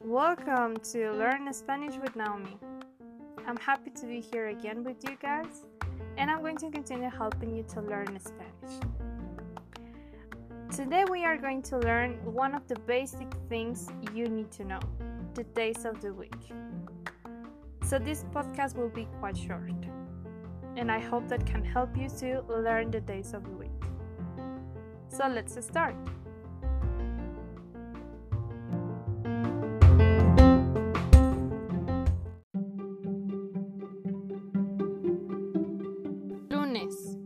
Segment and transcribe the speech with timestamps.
[0.00, 2.56] Welcome to Learn Spanish with Naomi.
[3.44, 5.64] I'm happy to be here again with you guys,
[6.16, 8.78] and I'm going to continue helping you to learn Spanish.
[10.70, 14.80] Today, we are going to learn one of the basic things you need to know
[15.34, 16.52] the days of the week.
[17.82, 19.72] So, this podcast will be quite short,
[20.76, 23.67] and I hope that can help you to learn the days of the week.
[25.10, 25.96] So, let's start.
[36.50, 37.16] Lunes.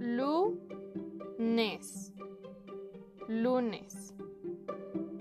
[0.00, 2.12] Lunes.
[3.28, 4.12] Lunes.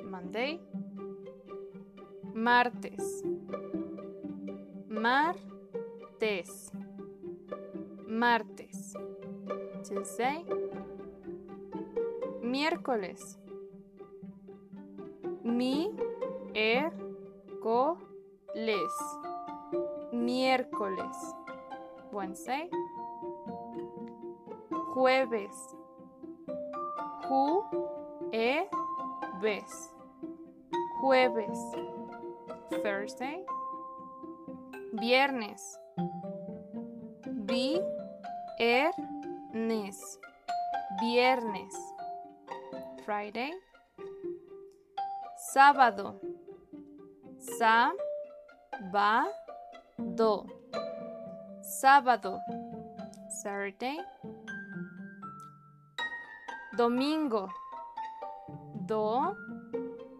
[0.04, 0.59] Monday.
[2.34, 3.23] Martes.
[4.90, 6.72] Martes.
[8.08, 8.96] Martes.
[9.88, 10.67] Tuesday.
[12.58, 13.38] Miércoles.
[15.44, 15.94] Mi
[16.56, 16.92] er
[17.62, 18.00] co
[18.56, 18.95] les.
[20.12, 21.18] Miércoles.
[22.12, 22.68] Wednesday.
[24.96, 25.76] Jueves.
[27.30, 27.64] Ju
[28.31, 28.68] e
[29.40, 29.94] ves.
[31.00, 31.59] Jueves.
[32.81, 33.46] Thursday.
[34.94, 35.80] Viernes.
[37.46, 37.80] Vi
[38.58, 38.92] er
[39.53, 40.20] nes.
[41.00, 41.97] Viernes.
[43.08, 43.55] Friday.
[45.55, 46.19] Sábado.
[47.39, 47.95] Sa
[48.91, 49.23] ba
[49.95, 50.44] do.
[51.80, 52.35] Sábado.
[53.39, 53.95] Saturday.
[56.75, 57.47] Domingo.
[58.83, 59.31] Do.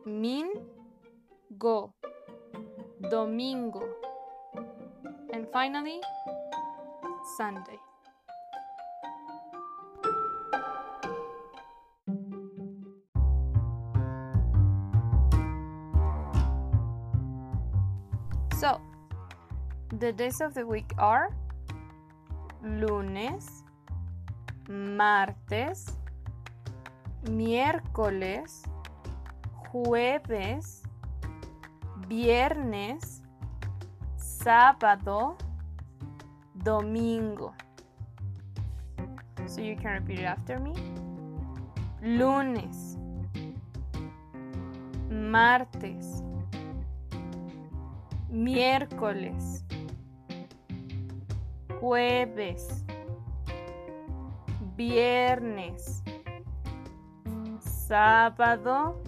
[0.08, 0.47] Min.
[1.59, 1.91] Go.
[3.11, 3.83] Domingo.
[5.33, 5.99] And finally,
[7.35, 7.86] Sunday.
[18.60, 18.82] So,
[20.00, 21.30] the days of the week are
[22.64, 23.64] lunes,
[24.68, 25.86] martes,
[27.26, 28.64] miércoles,
[29.72, 30.82] jueves,
[32.10, 33.22] viernes,
[34.18, 35.38] sábado,
[36.64, 37.54] domingo.
[39.45, 40.74] So you can repeat it after me.
[42.02, 42.98] Lunes,
[45.12, 46.24] martes,
[48.37, 49.65] miércoles,
[51.81, 52.83] jueves,
[54.75, 56.03] viernes,
[57.59, 59.02] sábado,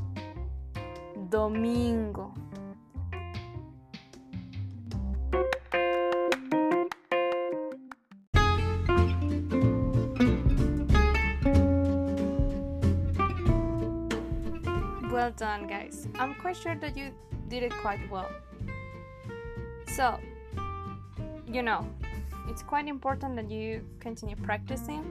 [1.29, 2.33] domingo.
[15.11, 16.07] Well done, guys.
[16.17, 17.11] I'm quite sure that you
[17.47, 18.29] did it quite well.
[19.95, 20.19] So,
[21.47, 21.85] you know,
[22.47, 25.03] it's quite important that you continue practicing.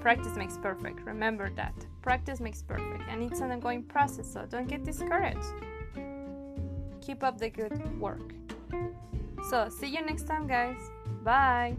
[0.00, 1.00] Practice makes perfect.
[1.04, 1.74] Remember that.
[2.02, 5.54] Practice makes perfect, and it's an ongoing process, so don't get discouraged.
[7.00, 8.34] Keep up the good work.
[9.50, 10.78] So, see you next time, guys.
[11.22, 11.76] Bye.